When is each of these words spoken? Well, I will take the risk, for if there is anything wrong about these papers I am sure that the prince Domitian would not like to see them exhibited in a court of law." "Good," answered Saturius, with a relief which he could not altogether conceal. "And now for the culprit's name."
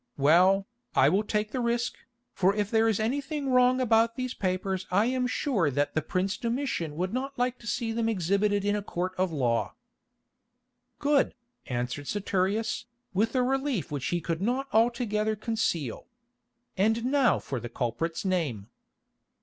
Well, 0.17 0.65
I 0.95 1.09
will 1.09 1.21
take 1.23 1.51
the 1.51 1.59
risk, 1.59 1.93
for 2.33 2.55
if 2.55 2.71
there 2.71 2.87
is 2.89 2.99
anything 2.99 3.49
wrong 3.51 3.79
about 3.79 4.15
these 4.15 4.33
papers 4.33 4.87
I 4.89 5.05
am 5.05 5.27
sure 5.27 5.69
that 5.69 5.93
the 5.93 6.01
prince 6.01 6.37
Domitian 6.37 6.95
would 6.95 7.13
not 7.13 7.37
like 7.37 7.59
to 7.59 7.67
see 7.67 7.91
them 7.91 8.09
exhibited 8.09 8.65
in 8.65 8.75
a 8.75 8.81
court 8.81 9.13
of 9.19 9.31
law." 9.31 9.75
"Good," 10.97 11.35
answered 11.67 12.07
Saturius, 12.07 12.85
with 13.13 13.35
a 13.35 13.43
relief 13.43 13.91
which 13.91 14.07
he 14.07 14.21
could 14.21 14.41
not 14.41 14.67
altogether 14.73 15.35
conceal. 15.35 16.07
"And 16.75 17.05
now 17.05 17.37
for 17.37 17.59
the 17.59 17.69
culprit's 17.69 18.25
name." 18.25 18.69